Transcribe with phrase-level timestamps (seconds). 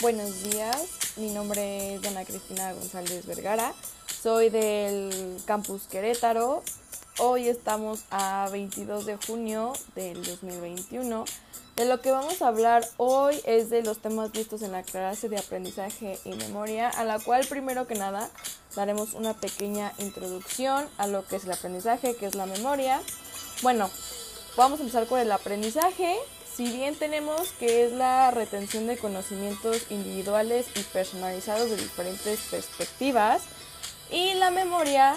[0.00, 0.80] Buenos días,
[1.16, 3.74] mi nombre es Dana Cristina González Vergara,
[4.22, 6.62] soy del campus Querétaro.
[7.18, 11.24] Hoy estamos a 22 de junio del 2021.
[11.74, 15.28] De lo que vamos a hablar hoy es de los temas vistos en la clase
[15.28, 18.30] de aprendizaje y memoria, a la cual primero que nada
[18.76, 23.02] daremos una pequeña introducción a lo que es el aprendizaje, que es la memoria.
[23.62, 23.90] Bueno,
[24.56, 26.16] vamos a empezar con el aprendizaje.
[26.58, 33.42] Si bien tenemos que es la retención de conocimientos individuales y personalizados de diferentes perspectivas,
[34.10, 35.14] y la memoria,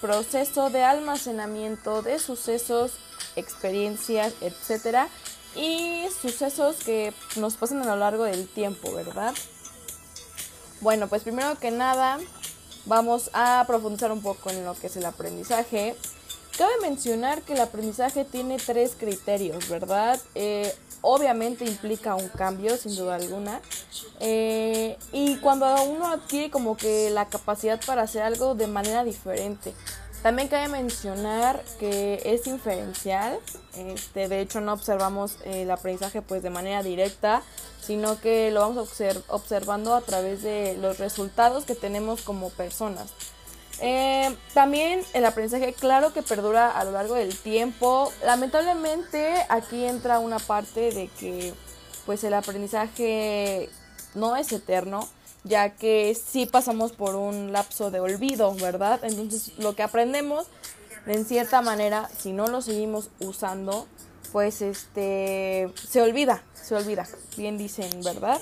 [0.00, 2.94] proceso de almacenamiento de sucesos,
[3.36, 5.08] experiencias, etcétera,
[5.54, 9.34] y sucesos que nos pasan a lo largo del tiempo, ¿verdad?
[10.80, 12.18] Bueno, pues primero que nada
[12.86, 15.94] vamos a profundizar un poco en lo que es el aprendizaje.
[16.56, 20.20] Cabe mencionar que el aprendizaje tiene tres criterios, ¿verdad?
[20.34, 23.60] Eh, obviamente implica un cambio, sin duda alguna.
[24.20, 29.74] Eh, y cuando uno adquiere como que la capacidad para hacer algo de manera diferente.
[30.22, 33.40] También cabe mencionar que es inferencial,
[33.76, 37.42] este, de hecho no observamos el aprendizaje pues de manera directa,
[37.80, 38.88] sino que lo vamos
[39.26, 43.08] observando a través de los resultados que tenemos como personas.
[43.80, 48.12] Eh, también el aprendizaje, claro que perdura a lo largo del tiempo.
[48.24, 51.52] Lamentablemente aquí entra una parte de que
[52.06, 53.68] pues el aprendizaje
[54.14, 55.08] no es eterno
[55.44, 59.00] ya que sí pasamos por un lapso de olvido, ¿verdad?
[59.02, 60.46] Entonces lo que aprendemos,
[61.06, 63.86] en cierta manera, si no lo seguimos usando,
[64.30, 68.40] pues este se olvida, se olvida, bien dicen, ¿verdad?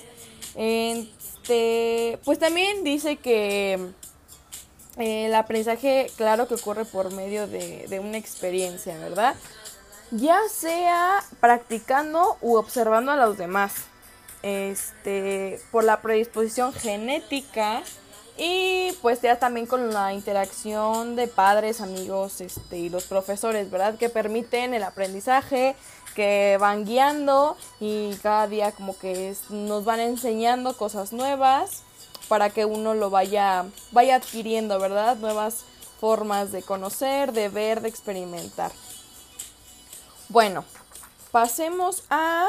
[0.55, 3.93] Este, pues también dice que
[4.97, 9.35] el aprendizaje, claro que ocurre por medio de, de una experiencia, ¿verdad?
[10.11, 13.73] Ya sea practicando u observando a los demás
[14.43, 17.83] este, por la predisposición genética
[18.37, 23.97] y pues ya también con la interacción de padres, amigos este, y los profesores, ¿verdad?
[23.97, 25.77] Que permiten el aprendizaje,
[26.15, 31.83] que van guiando y cada día como que nos van enseñando cosas nuevas
[32.31, 35.17] para que uno lo vaya, vaya adquiriendo, ¿verdad?
[35.17, 35.65] Nuevas
[35.99, 38.71] formas de conocer, de ver, de experimentar.
[40.29, 40.65] Bueno,
[41.33, 42.47] pasemos a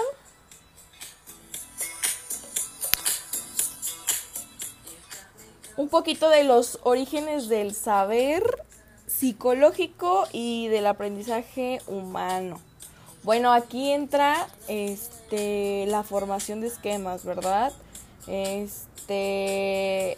[5.78, 8.44] un poquito de los orígenes del saber
[9.08, 12.62] psicológico y del aprendizaje humano.
[13.24, 17.74] Bueno, aquí entra este la formación de esquemas, ¿verdad?
[18.28, 20.18] Este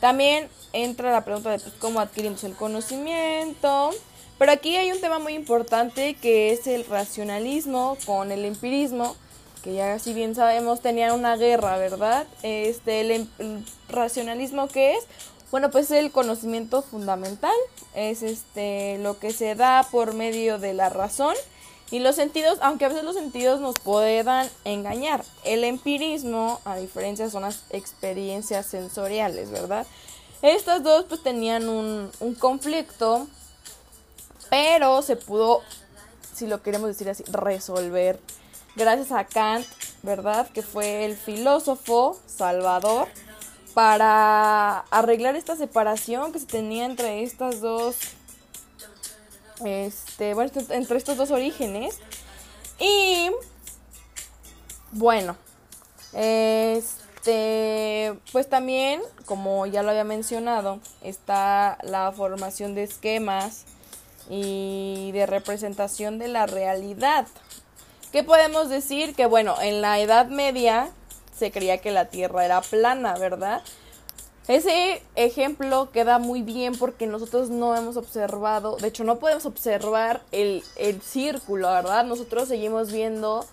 [0.00, 3.90] también entra la pregunta de pues, cómo adquirimos el conocimiento.
[4.38, 9.14] Pero aquí hay un tema muy importante que es el racionalismo con el empirismo
[9.62, 12.26] que ya si bien sabemos tenían una guerra, ¿verdad?
[12.42, 13.28] Este, el,
[13.88, 15.04] racionalismo que es,
[15.50, 17.54] bueno, pues el conocimiento fundamental,
[17.94, 21.34] es este lo que se da por medio de la razón
[21.92, 25.22] y los sentidos, aunque a veces los sentidos nos puedan engañar.
[25.44, 29.86] El empirismo, a diferencia, son las experiencias sensoriales, ¿verdad?
[30.40, 33.28] Estas dos pues tenían un, un conflicto,
[34.48, 35.60] pero se pudo,
[36.34, 38.18] si lo queremos decir así, resolver
[38.74, 39.66] gracias a Kant,
[40.02, 40.48] ¿verdad?
[40.48, 43.06] Que fue el filósofo salvador
[43.74, 47.96] para arreglar esta separación que se tenía entre estas dos
[49.64, 51.98] este, bueno, entre estos dos orígenes.
[52.78, 53.30] Y
[54.92, 55.36] bueno,
[56.12, 57.38] este,
[58.32, 63.64] pues también, como ya lo había mencionado, está la formación de esquemas
[64.28, 67.26] y de representación de la realidad,
[68.12, 69.14] ¿Qué podemos decir?
[69.14, 70.90] Que bueno, en la Edad Media
[71.34, 73.62] se creía que la Tierra era plana, ¿verdad?
[74.48, 80.22] Ese ejemplo queda muy bien porque nosotros no hemos observado, de hecho no podemos observar
[80.32, 82.04] el, el círculo, ¿verdad?
[82.04, 83.46] Nosotros seguimos viendo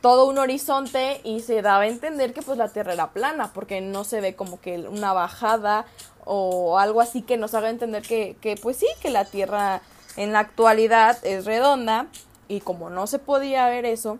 [0.00, 3.80] todo un horizonte y se daba a entender que pues la Tierra era plana porque
[3.80, 5.86] no se ve como que una bajada
[6.24, 9.82] o algo así que nos haga entender que, que pues sí, que la Tierra
[10.16, 12.08] en la actualidad es redonda
[12.48, 14.18] y como no se podía ver eso,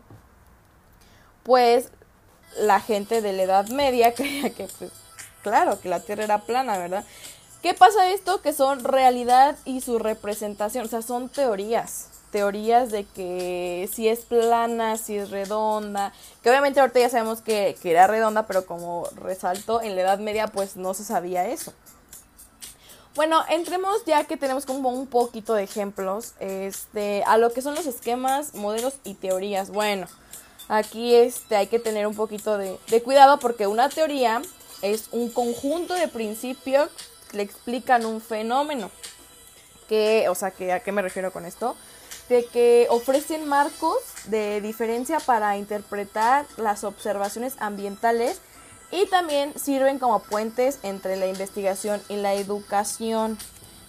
[1.43, 1.91] pues
[2.59, 4.91] la gente de la Edad Media creía que, pues,
[5.45, 7.05] claro, que la Tierra era plana, ¿verdad?
[7.63, 8.43] ¿Qué pasa esto?
[8.43, 14.21] Que son realidad y su representación, o sea, son teorías, teorías de que si es
[14.21, 16.13] plana, si es redonda,
[16.43, 20.19] que obviamente ahorita ya sabemos que, que era redonda, pero como resalto, en la Edad
[20.19, 21.73] Media pues no se sabía eso.
[23.15, 27.77] Bueno, entremos ya que tenemos como un poquito de ejemplos este, a lo que son
[27.77, 29.71] los esquemas, modelos y teorías.
[29.71, 30.09] Bueno,
[30.69, 34.43] aquí este, hay que tener un poquito de, de cuidado porque una teoría
[34.85, 36.91] es un conjunto de principios
[37.31, 38.91] que le explican un fenómeno.
[39.89, 41.75] Que, o sea, que, ¿a qué me refiero con esto?
[42.29, 48.41] De que ofrecen marcos de diferencia para interpretar las observaciones ambientales
[48.91, 53.39] y también sirven como puentes entre la investigación y la educación,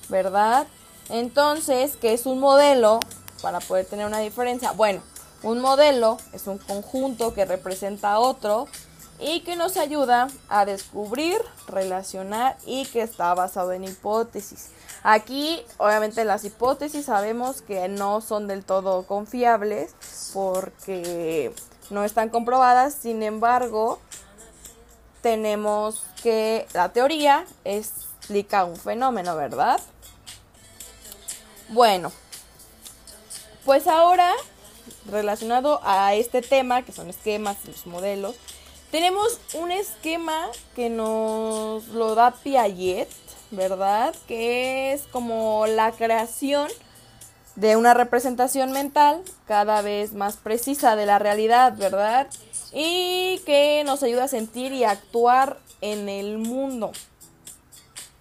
[0.09, 0.65] ¿verdad?
[1.09, 2.99] Entonces, ¿qué es un modelo?
[3.41, 4.71] Para poder tener una diferencia.
[4.71, 5.01] Bueno,
[5.43, 8.67] un modelo es un conjunto que representa a otro
[9.19, 14.69] y que nos ayuda a descubrir, relacionar y que está basado en hipótesis.
[15.03, 19.95] Aquí, obviamente, las hipótesis sabemos que no son del todo confiables
[20.33, 21.53] porque
[21.89, 23.99] no están comprobadas, sin embargo,
[25.21, 29.79] tenemos que la teoría explica un fenómeno, ¿verdad?
[31.69, 32.11] Bueno,
[33.65, 34.31] pues ahora,
[35.09, 38.35] relacionado a este tema, que son esquemas y los modelos,
[38.91, 43.09] tenemos un esquema que nos lo da Piaget,
[43.51, 44.15] ¿verdad?
[44.27, 46.69] Que es como la creación
[47.55, 52.27] de una representación mental cada vez más precisa de la realidad, ¿verdad?
[52.73, 56.91] Y que nos ayuda a sentir y actuar en el mundo.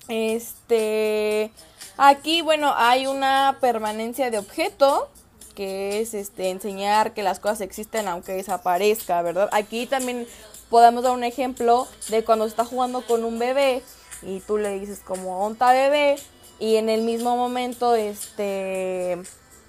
[0.08, 1.50] Este,
[1.96, 5.08] aquí, bueno, hay una permanencia de objeto
[5.54, 9.48] que es este enseñar que las cosas existen aunque desaparezca, ¿verdad?
[9.52, 10.26] Aquí también
[10.74, 13.84] podemos dar un ejemplo de cuando está jugando con un bebé
[14.22, 16.16] y tú le dices como onta bebé
[16.58, 19.22] y en el mismo momento este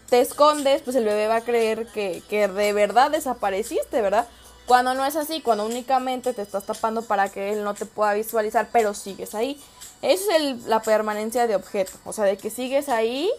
[0.10, 4.28] te escondes, pues el bebé va a creer que, que de verdad desapareciste, ¿verdad?
[4.66, 8.16] Cuando no es así, cuando únicamente te estás tapando para que él no te pueda
[8.16, 9.62] visualizar, pero sigues ahí.
[10.02, 13.30] Esa es la permanencia de objeto, o sea, de que sigues ahí,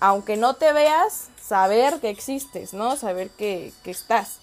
[0.00, 2.96] aunque no te veas, saber que existes, ¿no?
[2.96, 4.38] Saber que, que estás.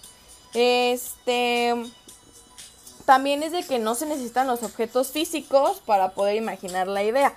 [0.54, 1.74] Este,
[3.04, 7.34] también es de que no se necesitan los objetos físicos para poder imaginar la idea.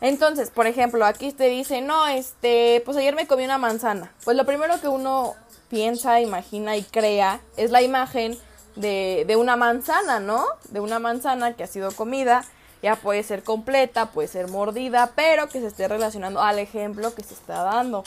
[0.00, 4.12] Entonces, por ejemplo, aquí te dice, no, este, pues ayer me comí una manzana.
[4.24, 5.34] Pues lo primero que uno
[5.68, 8.36] piensa, imagina y crea es la imagen
[8.74, 10.44] de, de una manzana, ¿no?
[10.70, 12.44] De una manzana que ha sido comida.
[12.82, 17.22] Ya puede ser completa, puede ser mordida, pero que se esté relacionando al ejemplo que
[17.22, 18.02] se está dando.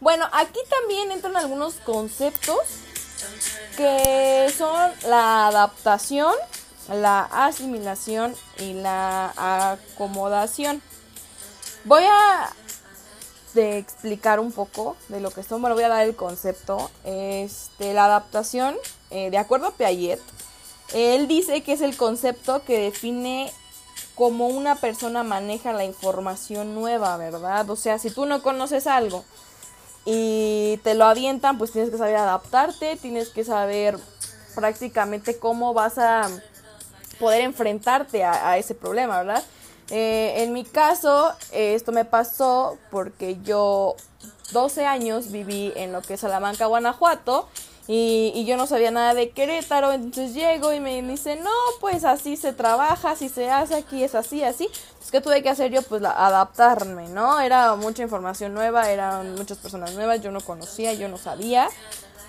[0.00, 2.58] Bueno, aquí también entran algunos conceptos
[3.76, 6.34] que son la adaptación,
[6.88, 10.82] la asimilación y la acomodación.
[11.84, 12.52] Voy a
[13.54, 16.90] explicar un poco de lo que son, bueno, voy a dar el concepto.
[17.04, 18.76] Este, la adaptación,
[19.10, 20.20] eh, de acuerdo a Piaget,
[20.94, 23.52] él dice que es el concepto que define
[24.14, 27.68] cómo una persona maneja la información nueva, ¿verdad?
[27.70, 29.24] O sea, si tú no conoces algo
[30.04, 33.98] y te lo avientan, pues tienes que saber adaptarte, tienes que saber
[34.54, 36.28] prácticamente cómo vas a
[37.20, 39.42] poder enfrentarte a, ese problema, ¿verdad?
[39.90, 43.94] Eh, en mi caso, esto me pasó porque yo
[44.52, 47.48] 12 años viví en lo que es Salamanca, Guanajuato,
[47.88, 51.50] y, yo no sabía nada de Querétaro, entonces llego y me dice, no,
[51.80, 54.68] pues así se trabaja, así se hace, aquí es así, así.
[55.02, 57.40] Es que tuve que hacer yo, pues adaptarme, ¿no?
[57.40, 61.68] Era mucha información nueva, eran muchas personas nuevas, yo no conocía, yo no sabía,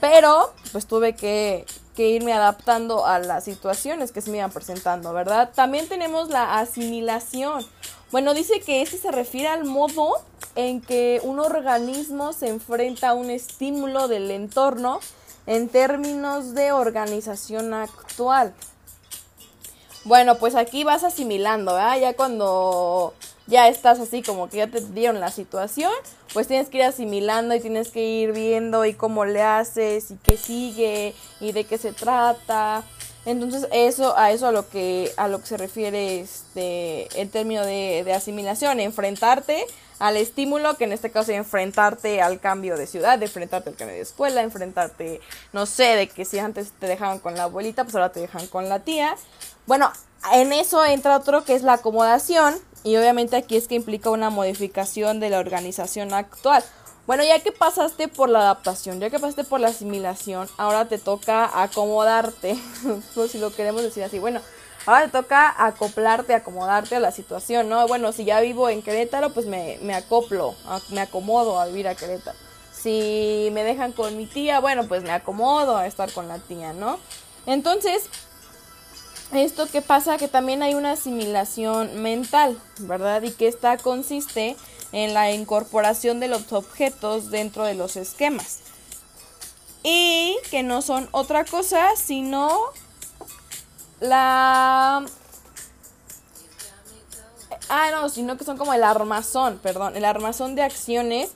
[0.02, 5.52] pero pues tuve que, irme adaptando a las situaciones que se me iban presentando, ¿verdad?
[5.54, 7.64] También tenemos la asimilación.
[8.12, 10.16] Bueno, dice que este se refiere al modo
[10.56, 15.00] en que un organismo se enfrenta a un estímulo del entorno
[15.46, 18.54] en términos de organización actual.
[20.06, 22.00] Bueno, pues aquí vas asimilando, ¿verdad?
[22.00, 23.14] Ya cuando
[23.48, 25.92] ya estás así como que ya te dieron la situación,
[26.34, 30.18] pues tienes que ir asimilando y tienes que ir viendo y cómo le haces y
[30.18, 32.84] qué sigue y de qué se trata.
[33.26, 37.66] Entonces, eso a eso a lo que a lo que se refiere este el término
[37.66, 39.66] de, de asimilación, enfrentarte
[40.00, 43.96] al estímulo, que en este caso es enfrentarte al cambio de ciudad, enfrentarte al cambio
[43.96, 45.22] de escuela, enfrentarte,
[45.54, 48.48] no sé, de que si antes te dejaban con la abuelita, pues ahora te dejan
[48.48, 49.16] con la tía.
[49.66, 49.92] Bueno,
[50.34, 54.30] en eso entra otro que es la acomodación y obviamente aquí es que implica una
[54.30, 56.64] modificación de la organización actual.
[57.06, 60.98] Bueno, ya que pasaste por la adaptación, ya que pasaste por la asimilación, ahora te
[60.98, 62.58] toca acomodarte,
[63.30, 64.20] si lo queremos decir así.
[64.20, 64.42] Bueno,
[64.86, 67.88] Ahora te toca acoplarte, acomodarte a la situación, ¿no?
[67.88, 70.56] Bueno, si ya vivo en Querétaro, pues me, me acoplo,
[70.90, 72.38] me acomodo a vivir a Querétaro.
[72.74, 76.74] Si me dejan con mi tía, bueno, pues me acomodo a estar con la tía,
[76.74, 77.00] ¿no?
[77.46, 78.10] Entonces,
[79.36, 83.22] esto que pasa que también hay una asimilación mental, ¿verdad?
[83.24, 84.56] Y que esta consiste
[84.92, 88.60] en la incorporación de los objetos dentro de los esquemas.
[89.84, 92.58] y que no son otra cosa sino
[94.00, 95.06] la...
[97.70, 101.32] Ah, no, sino que son como el armazón, perdón, el armazón de acciones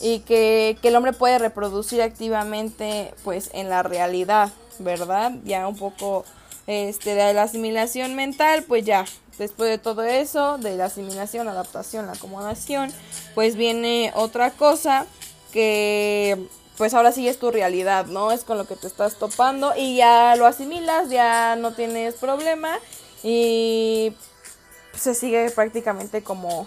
[0.00, 5.32] y que, que el hombre puede reproducir activamente pues en la realidad, ¿verdad?
[5.44, 6.24] Ya un poco
[6.66, 9.04] este, de la asimilación mental, pues ya,
[9.38, 12.92] después de todo eso, de la asimilación, adaptación, la acomodación,
[13.34, 15.06] pues viene otra cosa
[15.52, 18.32] que pues ahora sí es tu realidad, ¿no?
[18.32, 22.78] Es con lo que te estás topando y ya lo asimilas, ya no tienes problema
[23.22, 24.12] y
[24.96, 26.66] se sigue prácticamente como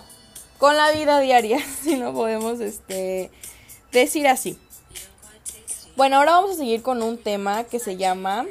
[0.57, 3.31] con la vida diaria, si no podemos este
[3.91, 4.57] decir así.
[5.95, 8.45] Bueno, ahora vamos a seguir con un tema que se llama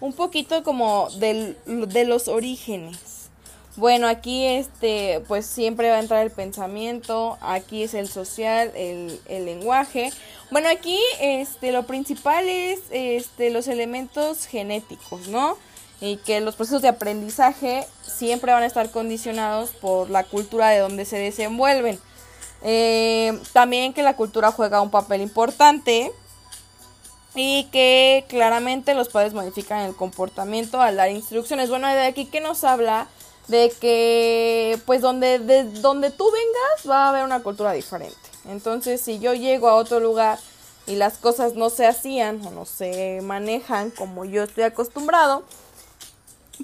[0.00, 3.16] un poquito como del, de los orígenes.
[3.76, 9.20] Bueno, aquí este, pues siempre va a entrar el pensamiento, aquí es el social, el,
[9.28, 10.10] el lenguaje.
[10.50, 15.58] Bueno, aquí este, lo principal es este, los elementos genéticos, ¿no?
[16.00, 20.78] Y que los procesos de aprendizaje siempre van a estar condicionados por la cultura de
[20.78, 21.98] donde se desenvuelven.
[22.62, 26.10] Eh, también que la cultura juega un papel importante
[27.36, 31.68] y que claramente los padres modifican el comportamiento al dar instrucciones.
[31.68, 33.08] Bueno, de aquí que nos habla
[33.46, 38.16] de que pues donde de donde tú vengas va a haber una cultura diferente.
[38.48, 40.38] Entonces, si yo llego a otro lugar
[40.86, 45.44] y las cosas no se hacían o no se manejan como yo estoy acostumbrado,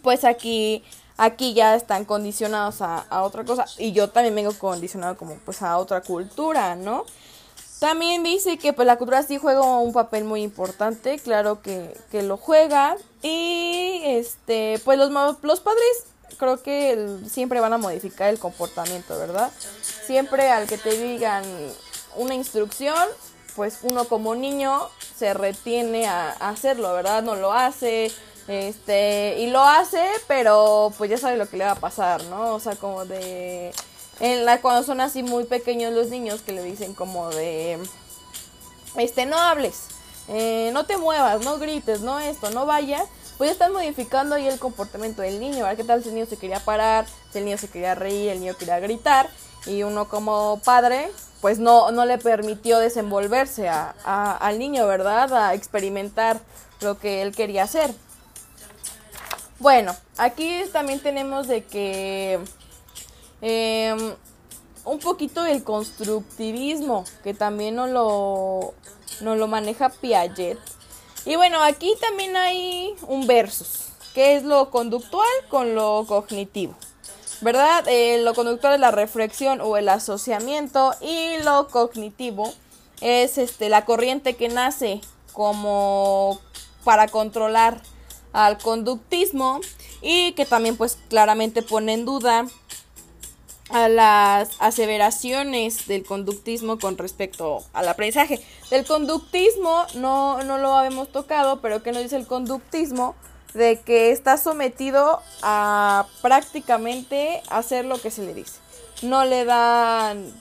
[0.03, 0.83] pues aquí
[1.19, 5.61] aquí ya están condicionados a, a otra cosa y yo también vengo condicionado como pues
[5.61, 7.05] a otra cultura, ¿no?
[7.83, 12.23] También dice que pues la cultura sí juega un papel muy importante, claro que, que
[12.23, 15.11] lo juega y este pues los,
[15.43, 16.05] los padres
[16.39, 19.51] creo que siempre van a modificar el comportamiento, ¿verdad?
[20.07, 21.43] Siempre al que te digan
[22.15, 22.95] una instrucción,
[23.57, 27.25] pues uno como niño se retiene a, hacerlo, ¿verdad?
[27.25, 28.13] No lo hace,
[28.47, 32.55] este, y lo hace, pero pues ya sabe lo que le va a pasar, ¿no?
[32.55, 33.73] O sea, como de,
[34.23, 37.77] en la, cuando son así muy pequeños los niños que le dicen como de,
[38.97, 39.89] este, no hables,
[40.29, 43.03] eh, no te muevas, no grites, no esto, no vayas,
[43.37, 45.77] pues están modificando ahí el comportamiento del niño, ¿verdad?
[45.77, 48.39] ¿Qué tal si el niño se quería parar, si el niño se quería reír, el
[48.39, 49.29] niño quería gritar
[49.67, 51.11] y uno como padre
[51.41, 53.91] pues no, no le permitió desenvolverse a,
[54.37, 55.35] al niño, ¿verdad?
[55.35, 56.39] A experimentar
[56.81, 57.93] lo que él quería hacer.
[59.59, 62.39] Bueno, aquí también tenemos de que
[63.43, 64.15] em,
[64.87, 68.73] un poquito del constructivismo, que también no lo,
[69.21, 70.59] no lo maneja Piaget,
[71.25, 76.75] y bueno, aquí también hay un versus, que es lo conductual con lo cognitivo.
[77.41, 77.85] ¿Verdad?
[77.89, 82.53] Eh, lo conductual es la reflexión o el asociamiento y lo cognitivo
[83.01, 85.01] es este la corriente que nace
[85.33, 86.41] como
[86.85, 87.83] para controlar
[88.33, 89.61] al conductismo
[90.03, 92.47] y que también pues claramente pone en duda
[93.73, 98.45] a las aseveraciones del conductismo con respecto al aprendizaje.
[98.71, 103.15] Del conductismo no, no lo habíamos tocado, pero ¿qué nos dice el conductismo?
[103.55, 108.61] De que está sometido a prácticamente hacer lo que se le dice.
[109.03, 110.33] No le dan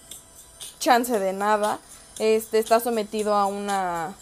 [0.80, 1.80] chance de nada.
[2.20, 4.16] Este está sometido a una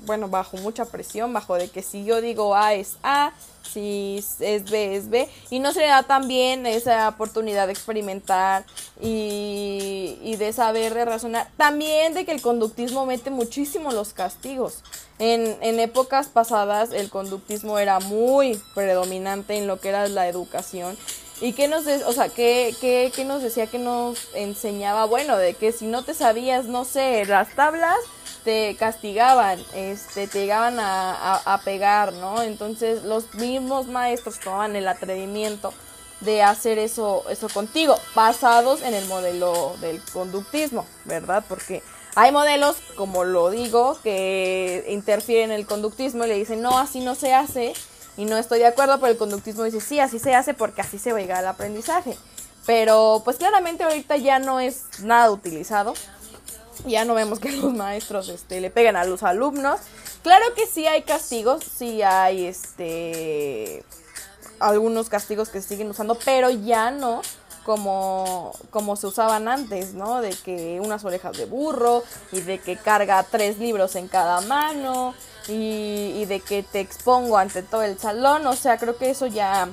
[0.00, 3.32] bueno, bajo mucha presión, bajo de que si yo digo A es A,
[3.62, 8.64] si es B es B, y no se le da también esa oportunidad de experimentar
[9.00, 11.48] y, y de saber, de razonar.
[11.56, 14.82] También de que el conductismo mete muchísimo los castigos.
[15.18, 20.96] En, en épocas pasadas el conductismo era muy predominante en lo que era la educación.
[21.40, 25.04] ¿Y qué nos, o sea, qué, qué, qué nos decía que nos enseñaba?
[25.06, 27.96] Bueno, de que si no te sabías, no sé, las tablas,
[28.44, 32.42] te castigaban, este, te llegaban a, pegar, ¿no?
[32.42, 35.72] Entonces los mismos maestros tomaban el atrevimiento
[36.20, 41.44] de hacer eso, eso contigo, basados en el modelo del conductismo, ¿verdad?
[41.48, 41.82] Porque
[42.14, 47.00] hay modelos, como lo digo, que interfieren en el conductismo y le dicen, no, así
[47.00, 47.74] no se hace,
[48.16, 50.98] y no estoy de acuerdo, pero el conductismo dice, sí, así se hace porque así
[50.98, 52.16] se va a llegar al aprendizaje.
[52.66, 55.94] Pero pues claramente ahorita ya no es nada utilizado
[56.86, 59.80] ya no vemos que los maestros este, le pegan a los alumnos.
[60.22, 63.84] Claro que sí hay castigos, sí hay este
[64.60, 67.22] algunos castigos que siguen usando, pero ya no
[67.64, 70.20] como, como se usaban antes, ¿no?
[70.20, 75.14] De que unas orejas de burro y de que carga tres libros en cada mano
[75.48, 78.46] y, y de que te expongo ante todo el salón.
[78.46, 79.68] O sea, creo que eso ya,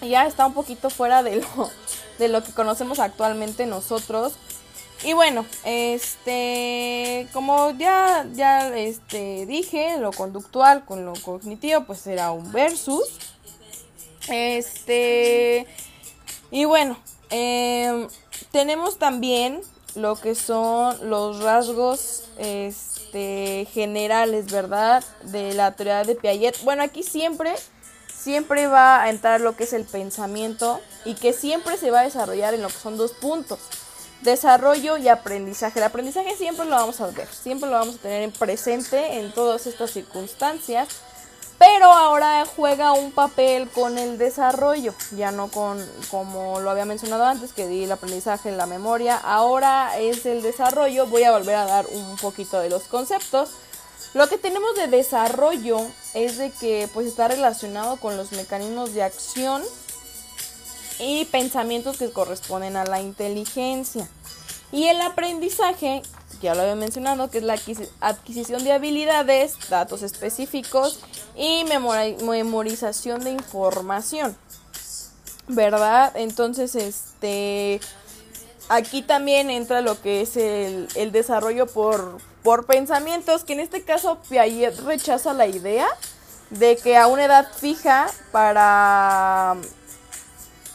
[0.00, 1.70] ya está un poquito fuera de lo,
[2.18, 4.34] de lo que conocemos actualmente nosotros
[5.04, 12.32] Y bueno, este, como ya, ya este, dije, lo conductual con lo cognitivo, pues será
[12.32, 13.18] un versus.
[14.28, 15.66] Este,
[16.50, 16.96] y bueno,
[17.28, 18.08] em,
[18.50, 19.60] tenemos también
[19.94, 25.04] lo que son los rasgos este, generales, ¿verdad?
[25.24, 26.64] De la teoría de Piaget.
[26.64, 27.52] Bueno, aquí siempre,
[28.08, 32.04] siempre va a entrar lo que es el pensamiento y que siempre se va a
[32.04, 33.60] desarrollar en lo que son dos puntos
[34.22, 35.78] desarrollo y aprendizaje.
[35.78, 39.32] El aprendizaje siempre lo vamos a ver, siempre lo vamos a tener en presente en
[39.32, 40.88] todas estas circunstancias,
[41.58, 47.24] pero ahora juega un papel con el desarrollo, ya no con como lo había mencionado
[47.24, 51.56] antes, que di el aprendizaje en la memoria, ahora es el desarrollo, voy a volver
[51.56, 53.50] a dar un poquito de los conceptos.
[54.14, 55.80] Lo que tenemos de desarrollo
[56.14, 59.62] es de que pues está relacionado con los mecanismos de acción
[60.98, 64.08] y pensamientos que corresponden a la inteligencia.
[64.72, 66.02] Y el aprendizaje,
[66.42, 67.56] ya lo había mencionado, que es la
[68.00, 71.00] adquisición de habilidades, datos específicos
[71.36, 74.36] y memorización de información.
[75.46, 76.12] ¿Verdad?
[76.16, 77.80] Entonces, este
[78.68, 84.18] aquí también entra lo que es el, desarrollo por, por pensamientos, que en este caso
[84.28, 85.86] Piaget rechaza la idea
[86.50, 89.56] de que a una edad fija para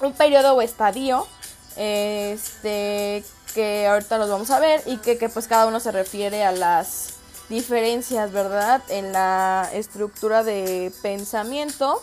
[0.02, 1.28] un periodo o estadio,
[1.76, 6.44] este, que ahorita los vamos a ver y que, que pues cada uno se refiere
[6.44, 7.14] a las
[7.50, 8.82] diferencias, ¿verdad?
[8.90, 12.02] En la estructura de pensamiento.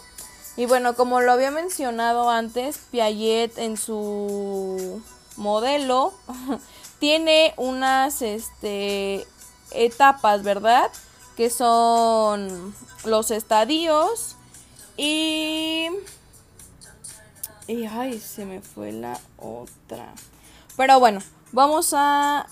[0.57, 5.03] Y bueno, como lo había mencionado antes, Piaget en su
[5.37, 6.15] modelo
[6.99, 9.27] tiene unas este,
[9.71, 10.91] etapas, ¿verdad?
[11.37, 12.75] Que son
[13.05, 14.37] los estadios
[14.97, 15.26] y
[17.67, 20.13] y ay, se me fue la otra.
[20.77, 21.21] Pero bueno,
[21.53, 22.47] vamos a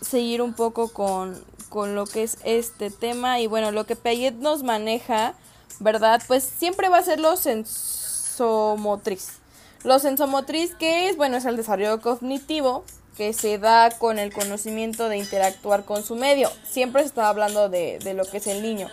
[0.00, 3.40] seguir un poco con, con lo que es este tema.
[3.40, 5.34] Y bueno, lo que Piaget nos maneja,
[5.80, 6.22] ¿verdad?
[6.26, 9.38] Pues siempre va a ser lo sensomotriz.
[9.84, 12.84] Lo sensomotriz que es, bueno, es el desarrollo cognitivo
[13.16, 16.50] que se da con el conocimiento de interactuar con su medio.
[16.68, 18.88] Siempre se está hablando de, de lo que es el niño.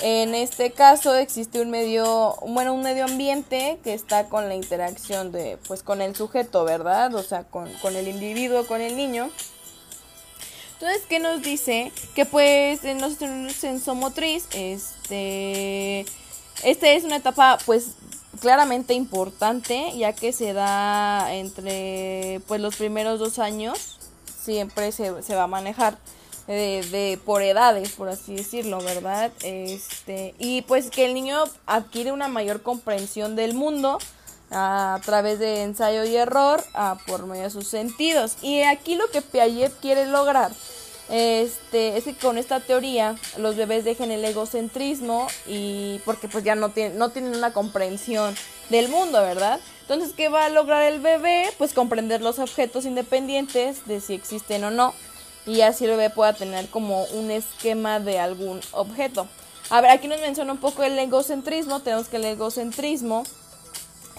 [0.00, 5.30] En este caso existe un medio, bueno, un medio ambiente que está con la interacción
[5.30, 7.14] de, pues, con el sujeto, ¿verdad?
[7.14, 9.30] O sea, con, con el individuo, con el niño.
[10.74, 11.92] Entonces, ¿qué nos dice?
[12.16, 16.00] Que pues en nuestro sensomotriz, este,
[16.64, 17.92] esta es una etapa, pues,
[18.40, 23.98] claramente importante, ya que se da entre, pues, los primeros dos años,
[24.42, 25.98] siempre se, se va a manejar
[26.46, 29.30] de, por edades, por así decirlo, ¿verdad?
[29.42, 33.98] Este, y pues que el niño adquiere una mayor comprensión del mundo
[34.50, 36.62] a, través de ensayo y error
[37.06, 38.36] por medio de sus sentidos.
[38.42, 40.52] Y aquí lo que Piaget quiere lograr
[41.08, 46.54] este, es que con esta teoría los bebés dejen el egocentrismo y porque pues ya
[46.54, 48.34] no tienen, no tienen una comprensión
[48.70, 49.60] del mundo, ¿verdad?
[49.82, 51.50] Entonces, ¿qué va a lograr el bebé?
[51.58, 54.94] Pues comprender los objetos independientes de si existen o no
[55.46, 59.26] y así el bebé pueda tener como un esquema de algún objeto.
[59.70, 61.80] A ver, aquí nos menciona un poco el egocentrismo.
[61.80, 63.24] Tenemos que el egocentrismo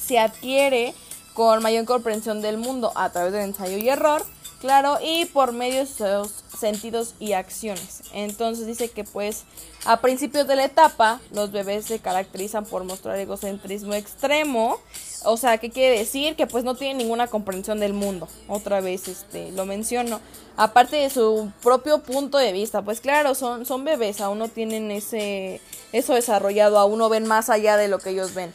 [0.01, 0.93] se adquiere
[1.33, 4.23] con mayor comprensión del mundo a través del ensayo y error,
[4.63, 8.02] claro, y por medio de sus sentidos y acciones.
[8.13, 9.43] Entonces dice que pues
[9.84, 14.80] a principios de la etapa los bebés se caracterizan por mostrar egocentrismo extremo
[15.26, 16.36] o sea, ¿qué quiere decir?
[16.36, 18.28] Que pues no tiene ninguna comprensión del mundo.
[18.47, 20.19] Otra vez este lo menciono.
[20.58, 24.91] Aparte de su propio punto de vista, pues claro, son son bebés, aún no tienen
[24.91, 28.54] ese eso desarrollado, aún no ven más allá de lo que ellos ven.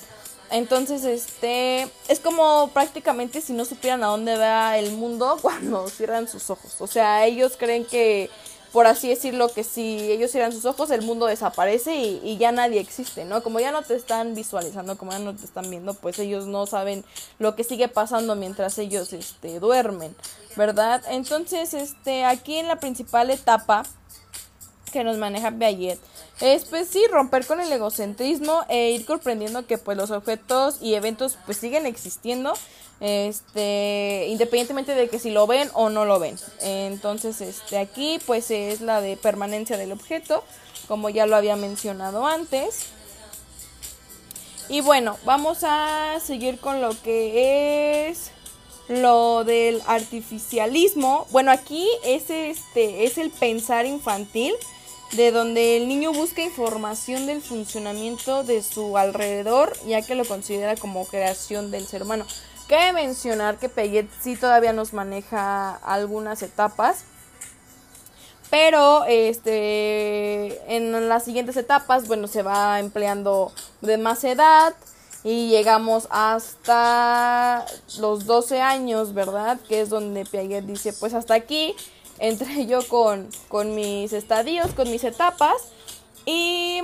[0.51, 6.29] Entonces, este es como prácticamente si no supieran a dónde va el mundo cuando cierran
[6.29, 6.77] sus ojos.
[6.81, 8.31] O sea, ellos creen que
[8.73, 12.81] por así decirlo, que si ellos cierran sus ojos, el mundo desaparece y, ya nadie
[12.81, 13.43] existe, ¿no?
[13.43, 16.67] Como ya no te están visualizando, como ya no te están viendo, pues ellos no
[16.67, 17.05] saben
[17.39, 20.15] lo que sigue pasando mientras ellos este, duermen,
[20.57, 21.03] ¿verdad?
[21.09, 23.85] Entonces, este, aquí en la principal etapa
[24.91, 25.99] que nos maneja Piaget
[26.41, 30.95] es pues sí romper con el egocentrismo e ir comprendiendo que pues los objetos y
[30.95, 32.55] eventos pues siguen existiendo
[33.01, 36.37] este independientemente de que si lo ven o no lo ven.
[36.61, 40.45] Entonces este aquí pues es la de permanencia del objeto
[40.87, 42.87] como ya lo había mencionado antes.
[44.69, 48.31] Y bueno vamos a seguir con lo que es
[48.89, 51.27] lo del artificialismo.
[51.31, 54.55] Bueno aquí es este es el pensar infantil
[55.13, 60.77] de donde el niño busca información del funcionamiento de su alrededor ya que lo considera
[60.77, 62.27] como creación del ser humano
[62.69, 67.05] Cabe mencionar que Piaget sí todavía nos maneja algunas etapas,
[68.51, 74.75] pero este en las siguientes etapas, bueno, se va empleando de más edad
[75.25, 77.65] y llegamos hasta
[77.99, 79.59] los 12 años, ¿verdad?
[79.67, 81.75] Que es donde Piaget dice, pues hasta aquí
[82.19, 85.57] entré yo con, con mis estadios, con mis etapas
[86.27, 86.81] y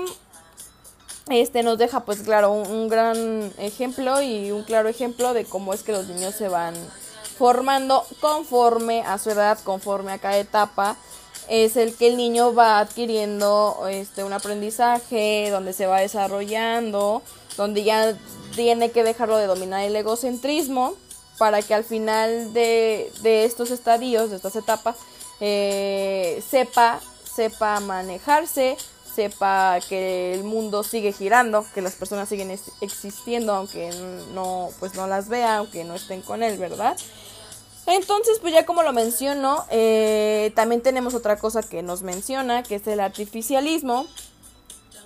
[1.31, 5.83] este nos deja pues claro un, gran ejemplo y un claro ejemplo de cómo es
[5.83, 6.75] que los niños se van
[7.39, 10.97] formando conforme a su edad, conforme a cada etapa.
[11.49, 17.23] Es el que el niño va adquiriendo este un aprendizaje, donde se va desarrollando,
[17.57, 18.17] donde ya
[18.55, 20.95] tiene que dejarlo de dominar el egocentrismo
[21.39, 24.97] para que al final de, de estos estadios, de estas etapas,
[25.41, 28.77] eh, sepa, sepa manejarse,
[29.15, 33.91] sepa que el mundo sigue girando, que las personas siguen existiendo aunque
[34.35, 36.97] no pues no las vea, aunque no estén con él, ¿verdad?
[37.87, 42.77] Entonces, pues ya como lo menciono, eh, también tenemos otra cosa que nos menciona, que
[42.77, 44.07] es el artificialismo.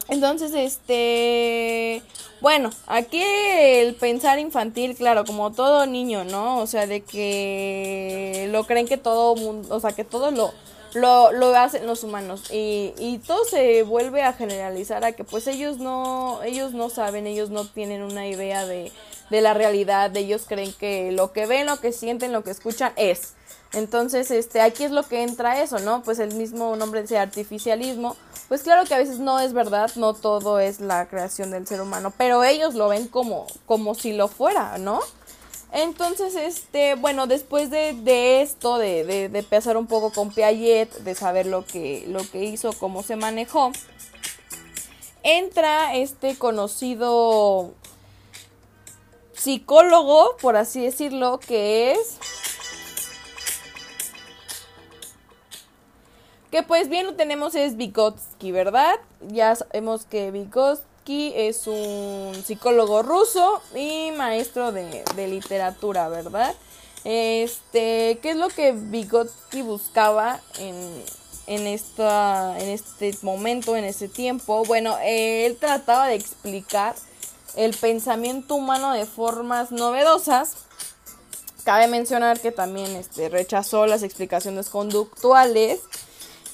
[0.08, 2.02] Entonces, este,
[2.40, 6.58] bueno, aquí el pensar infantil, claro, como todo niño, ¿no?
[6.58, 10.52] O sea, de que lo creen que todo mundo, o sea, que todo lo
[10.94, 12.50] lo, lo hacen los humanos.
[12.50, 17.26] Y, y todo se vuelve a generalizar a que pues ellos no ellos no saben
[17.26, 18.92] ellos no tienen una idea de,
[19.30, 22.92] de la realidad ellos creen que lo que ven lo que sienten lo que escuchan
[22.96, 23.34] es.
[23.72, 28.16] Entonces este aquí es lo que entra eso no pues el mismo nombre de artificialismo
[28.48, 31.80] pues claro que a veces no es verdad no todo es la creación del ser
[31.80, 35.00] humano pero ellos lo ven como como si lo fuera no
[35.72, 40.90] entonces, este, bueno, después de, de esto, de, de, de, empezar un poco con Piaget,
[41.00, 43.72] de saber lo que, lo que hizo, cómo se manejó,
[45.22, 47.74] entra este conocido
[49.34, 52.18] psicólogo, por así decirlo, que es...
[56.50, 58.94] Que pues bien lo tenemos es Vygotsky, ¿verdad?
[59.28, 66.54] Ya sabemos que Vygotsky es un psicólogo ruso y maestro de, literatura, ¿verdad?
[67.04, 71.04] Este, ¿qué es lo que Vygotsky buscaba en,
[71.46, 74.64] en, esta, en este momento, en ese tiempo?
[74.64, 76.94] Bueno, él trataba de explicar
[77.56, 80.56] el pensamiento humano de formas novedosas.
[81.64, 85.80] Cabe mencionar que también este, rechazó las explicaciones conductuales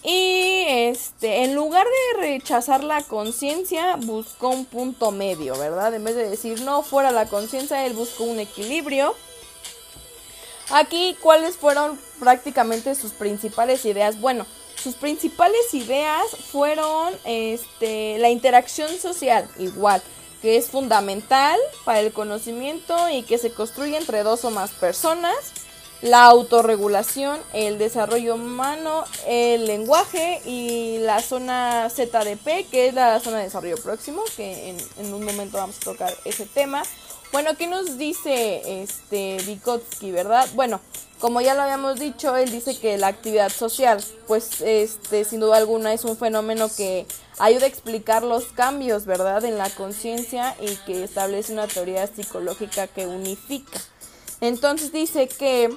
[0.04, 5.94] y este, en lugar de rechazar la conciencia, buscó un punto medio, ¿verdad?
[5.94, 9.14] En vez de decir no fuera la conciencia, él buscó un equilibrio.
[10.70, 14.20] Aquí, ¿cuáles fueron prácticamente sus principales ideas?
[14.20, 14.44] Bueno,
[14.76, 20.02] sus principales ideas fueron este, la interacción social, igual,
[20.42, 25.34] que es fundamental para el conocimiento y que se construye entre dos o más personas
[26.04, 33.38] la autorregulación, el desarrollo humano, el lenguaje y la zona ZDP, que es la zona
[33.38, 36.82] de desarrollo próximo, que en, un momento vamos a tocar ese tema.
[37.32, 40.46] Bueno, ¿qué nos dice este Vygotsky, verdad?
[40.54, 40.78] Bueno,
[41.20, 45.56] como ya lo habíamos dicho, él dice que la actividad social, pues este sin duda
[45.56, 47.06] alguna es un fenómeno que
[47.38, 49.42] ayuda a explicar los cambios, ¿verdad?
[49.46, 53.80] En la conciencia y que establece una teoría psicológica que unifica.
[54.42, 55.74] Entonces dice que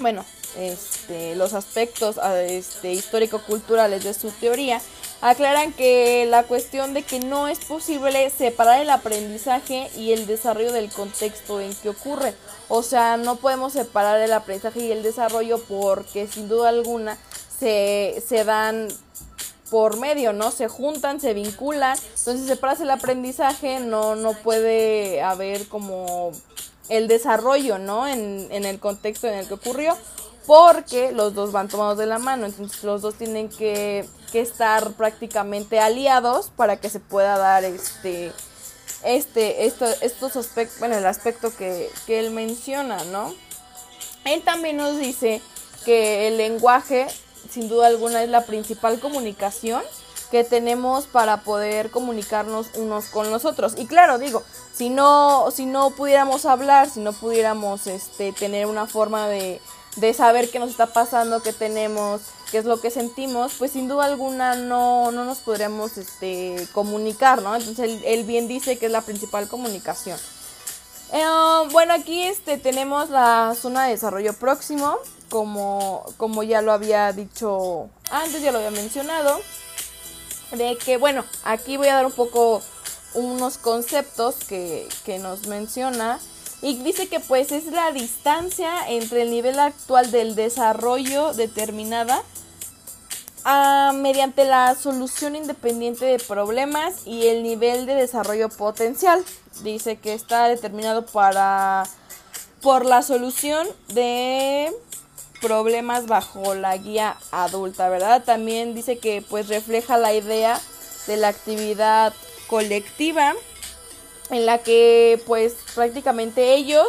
[0.00, 0.24] bueno,
[0.56, 4.80] este, los aspectos ah, este, histórico-culturales de su teoría,
[5.20, 10.72] aclaran que la cuestión de que no es posible separar el aprendizaje y el desarrollo
[10.72, 12.34] del contexto en que ocurre.
[12.68, 17.16] O sea, no podemos separar el aprendizaje y el desarrollo porque sin duda alguna
[17.58, 18.88] se, se dan
[19.70, 20.50] por medio, ¿no?
[20.50, 21.96] Se juntan, se vinculan.
[22.18, 26.32] Entonces, separas el aprendizaje, no, no puede haber como
[26.92, 28.06] el desarrollo, ¿no?
[28.06, 29.96] En, en el contexto en el que ocurrió,
[30.46, 34.92] porque los dos van tomados de la mano, entonces los dos tienen que, que estar
[34.92, 38.32] prácticamente aliados para que se pueda dar este
[39.04, 43.34] este, esto, estos aspectos, bueno, el aspecto que, que, él menciona, ¿no?
[44.24, 45.42] Él también nos dice
[45.84, 47.08] que el lenguaje,
[47.50, 49.82] sin duda alguna, es la principal comunicación
[50.32, 53.74] que tenemos para poder comunicarnos unos con los otros.
[53.76, 54.42] Y claro, digo,
[54.72, 59.60] si no, si no pudiéramos hablar, si no pudiéramos este, tener una forma de,
[59.96, 63.88] de saber qué nos está pasando, qué tenemos, qué es lo que sentimos, pues sin
[63.88, 67.54] duda alguna no, no nos podríamos este, comunicar, ¿no?
[67.54, 70.18] Entonces él, bien dice que es la principal comunicación.
[71.12, 71.22] Eh,
[71.72, 74.96] bueno, aquí este, tenemos la zona de desarrollo próximo,
[75.28, 79.38] como, como ya lo había dicho antes, ya lo había mencionado
[80.52, 82.62] de que, bueno, aquí voy a dar un poco
[83.14, 86.18] unos conceptos que, que nos menciona.
[86.62, 92.22] y dice que pues es la distancia entre el nivel actual del desarrollo determinada
[93.44, 99.24] ah, mediante la solución independiente de problemas y el nivel de desarrollo potencial.
[99.62, 101.84] Dice que está determinado para
[102.62, 104.72] por la solución de
[105.42, 108.22] problemas bajo la guía adulta, ¿verdad?
[108.24, 110.58] También dice que pues refleja la idea
[111.06, 112.14] de la actividad
[112.46, 113.34] colectiva
[114.30, 116.86] en la que pues prácticamente ellos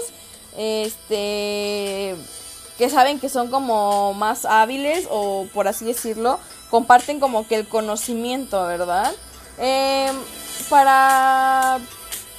[0.56, 2.16] este
[2.78, 6.40] que saben que son como más hábiles o por así decirlo
[6.70, 9.12] comparten como que el conocimiento verdad
[9.58, 10.16] em,
[10.70, 11.80] para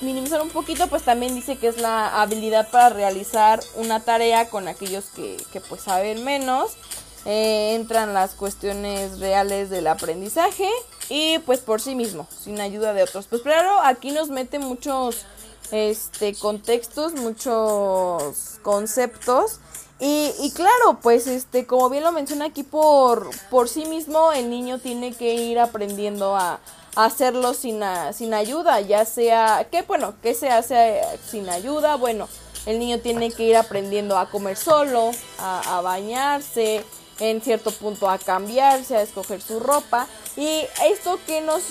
[0.04, 4.68] minimizar un poquito pues también dice que es la habilidad para realizar una tarea con
[4.68, 6.76] aquellos que, que pues saben menos
[7.24, 10.68] eh, entran las cuestiones reales del aprendizaje
[11.08, 13.26] y pues por sí mismo, sin ayuda de otros.
[13.26, 15.24] Pues claro, aquí nos mete muchos
[15.70, 19.60] este contextos, muchos conceptos
[20.00, 24.50] y, y, claro, pues este, como bien lo menciona aquí por, por sí mismo, el
[24.50, 26.58] niño tiene que ir aprendiendo a,
[26.96, 27.80] hacerlo sin,
[28.12, 32.28] sin ayuda, ya sea, que bueno, que se hace sin ayuda, bueno,
[32.66, 36.84] el niño tiene que ir aprendiendo a comer solo, a, a bañarse,
[37.20, 40.06] en cierto punto a cambiarse, a escoger su ropa.
[40.36, 41.62] Y esto que nos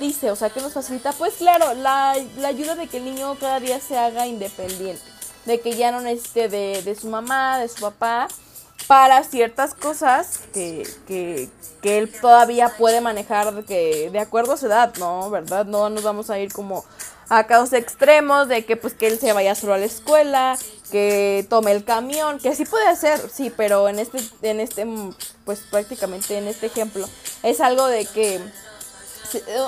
[0.00, 3.36] dice, o sea, que nos facilita, pues claro, la, la ayuda de que el niño
[3.38, 5.02] cada día se haga independiente,
[5.44, 8.28] de que ya no necesite de, de su mamá, de su papá,
[8.86, 11.48] para ciertas cosas que, que,
[11.80, 15.30] que él todavía puede manejar que, de acuerdo a su edad, ¿no?
[15.30, 15.66] ¿Verdad?
[15.66, 16.84] No nos vamos a ir como
[17.28, 20.58] a casos extremos de que pues que él se vaya solo a la escuela,
[20.90, 24.86] que tome el camión, que sí puede hacer, sí, pero en este, en este,
[25.46, 27.08] pues prácticamente en este ejemplo,
[27.42, 28.38] es algo de que,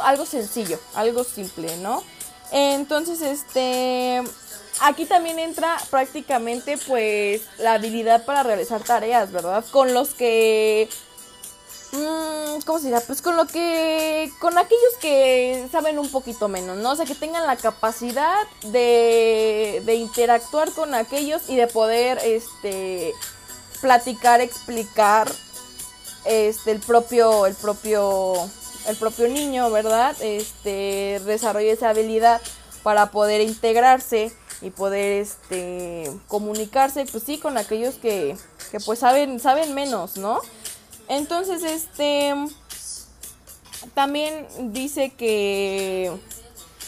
[0.03, 2.03] algo sencillo, algo simple, ¿no?
[2.53, 4.23] Entonces, este,
[4.81, 9.65] aquí también entra prácticamente pues la habilidad para realizar tareas, ¿verdad?
[9.71, 10.89] Con los que
[11.95, 13.01] Mm, ¿cómo se dirá?
[13.01, 16.91] Pues con lo que, con aquellos que saben un poquito menos, ¿no?
[16.91, 18.35] O sea, que tengan la capacidad
[18.65, 23.13] de, de interactuar con aquellos y de poder, este,
[23.81, 25.31] platicar, explicar,
[26.25, 28.35] este, el propio, el propio,
[28.89, 30.17] el propio niño, ¿verdad?
[30.21, 32.41] Este, desarrolla esa habilidad
[32.83, 34.33] para poder integrarse
[34.65, 38.37] y poder, este, comunicarse, pues sí, con aquellos que,
[38.71, 40.41] que pues saben, saben menos, ¿no?
[41.09, 42.35] Entonces, este
[43.95, 46.11] también dice que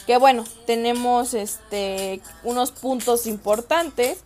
[0.06, 4.18] que bueno, tenemos este unos puntos importantes.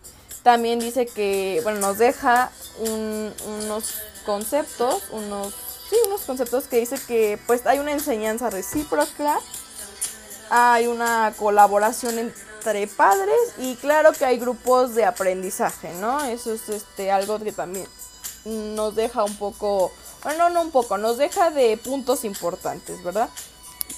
[0.43, 5.53] También dice que bueno, nos deja unos conceptos, unos
[5.89, 9.39] sí, unos conceptos que dice que pues hay una enseñanza recíproca,
[10.49, 12.17] hay una colaboración
[12.61, 16.23] entre padres y claro que hay grupos de aprendizaje, ¿no?
[16.25, 17.87] Eso es este algo que también
[18.45, 19.91] nos deja un poco,
[20.23, 23.29] bueno, no un poco, nos deja de puntos importantes, ¿verdad?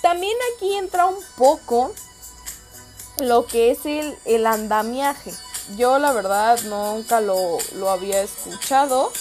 [0.02, 1.94] También aquí entra un poco
[3.20, 5.34] lo que es el, el andamiaje.
[5.76, 9.12] Yo la verdad nunca lo, lo había escuchado,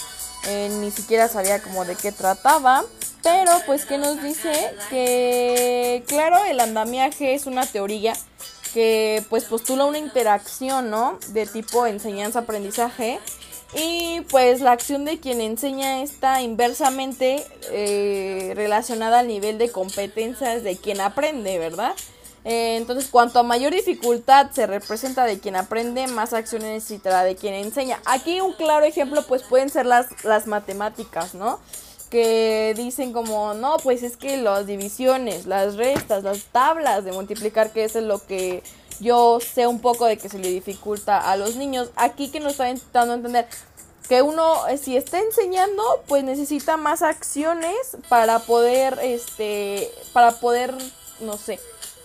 [0.47, 2.85] eh, ni siquiera sabía como de qué trataba,
[3.23, 8.15] pero pues que nos dice que claro, el andamiaje es una teoría
[8.73, 11.19] que pues postula una interacción, ¿no?
[11.29, 13.21] De tipo enseñanza-aprendizaje
[13.75, 20.63] y pues la acción de quien enseña está inversamente eh, relacionada al nivel de competencias
[20.63, 21.95] de quien aprende, ¿verdad?
[22.45, 27.37] Eh, entonces, cuanto a mayor dificultad se representa de quien aprende, más acciones necesitará de
[27.37, 28.01] quien enseña.
[28.05, 31.61] Aquí un claro ejemplo, pues pueden ser las, las matemáticas, ¿no?
[32.13, 37.71] Que dicen como, no, pues es que las divisiones, las restas, las tablas de multiplicar,
[37.71, 38.63] que eso es lo que
[39.01, 41.89] yo sé un poco de que se le dificulta a los niños.
[41.97, 43.49] Aquí que nos está intentando entender
[44.11, 50.75] que uno eh, si está enseñando, pues necesita más acciones para poder este para poder
[51.21, 51.59] no sé,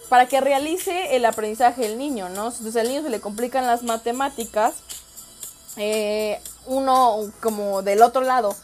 [0.07, 2.47] para que realice el aprendizaje del niño, ¿no?
[2.47, 4.75] Entonces al niño se le complican las matemáticas,
[5.75, 8.55] eh, uno como del otro lado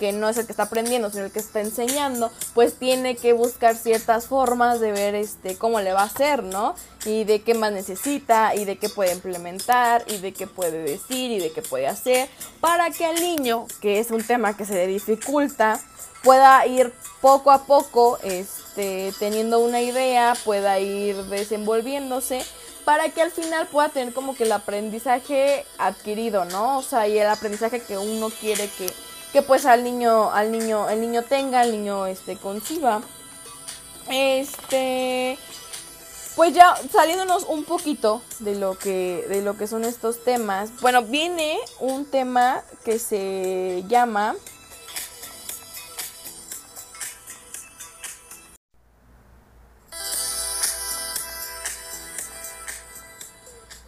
[0.00, 3.34] que no es el que está aprendiendo, sino el que está enseñando, pues tiene que
[3.34, 6.74] buscar ciertas formas de ver este cómo le va a hacer, ¿no?
[7.04, 11.30] Y de qué más necesita y de qué puede implementar y de qué puede decir
[11.30, 12.30] y de qué puede hacer
[12.62, 15.78] para que al niño, que es un tema que se le dificulta,
[16.24, 22.42] pueda ir poco a poco este teniendo una idea, pueda ir desenvolviéndose
[22.86, 26.78] para que al final pueda tener como que el aprendizaje adquirido, ¿no?
[26.78, 28.86] O sea, y el aprendizaje que uno quiere que
[29.32, 33.02] que pues al niño, al niño, el niño tenga, el niño este conciba.
[34.08, 35.38] Este
[36.36, 40.70] pues ya saliéndonos un poquito de lo que de lo que son estos temas.
[40.80, 44.34] Bueno, viene un tema que se llama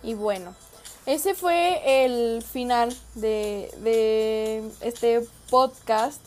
[0.02, 0.54] Y bueno,
[1.06, 6.20] ese fue el final de, de este podcast,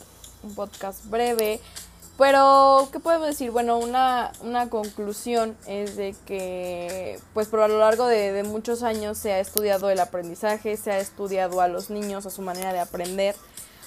[0.43, 1.61] un podcast breve
[2.17, 3.51] pero, ¿qué podemos decir?
[3.51, 9.17] Bueno, una, una conclusión es de que, pues por a lo largo de, muchos años
[9.17, 12.79] se ha estudiado el aprendizaje, se ha estudiado a los niños, a su manera de
[12.79, 13.35] aprender,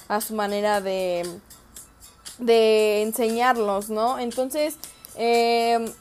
[0.07, 1.27] a su manera de,
[2.37, 4.19] de enseñarlos, ¿no?
[4.19, 4.75] Entonces,
[5.15, 5.91] em,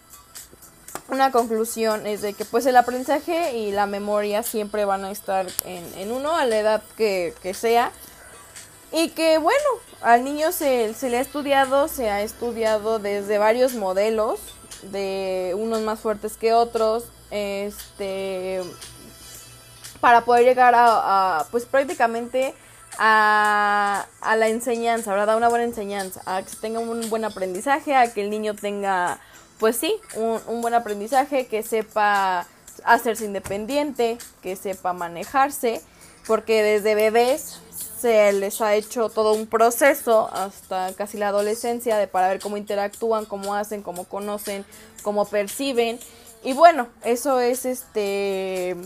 [1.08, 5.46] una conclusión es de que pues el aprendizaje y la memoria siempre van a estar
[5.64, 7.92] en, en uno a la edad que, que sea
[8.92, 9.68] y que bueno,
[10.00, 14.40] al niño se, se, le ha estudiado, se ha estudiado desde varios modelos,
[14.82, 18.62] de unos más fuertes que otros, este,
[20.00, 22.54] para poder llegar a, pues prácticamente
[22.98, 25.34] a, a, la enseñanza, ¿verdad?
[25.34, 28.54] A una buena enseñanza, a que se tenga un buen aprendizaje, a que el niño
[28.54, 29.20] tenga,
[29.58, 32.46] pues sí, un, un buen aprendizaje, que sepa
[32.84, 35.82] hacerse independiente, que sepa manejarse,
[36.26, 37.60] porque desde bebés
[38.00, 42.56] se les ha hecho todo un proceso hasta casi la adolescencia de para ver cómo
[42.56, 44.64] interactúan, cómo hacen, cómo conocen,
[45.02, 45.98] cómo perciben.
[46.44, 48.76] Y bueno, eso es este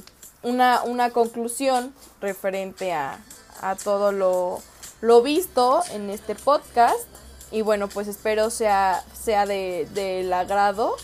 [0.43, 3.19] una, una conclusión referente a,
[3.61, 4.61] a todo lo,
[5.01, 7.07] lo, visto en este podcast.
[7.53, 10.97] Y bueno, pues espero sea, sea de, del agrado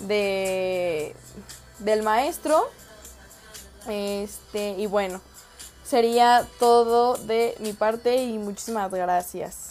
[0.00, 1.14] de,
[1.80, 2.70] del maestro.
[3.88, 5.20] Este, y bueno,
[5.84, 9.68] sería todo de mi parte y muchísimas gracias.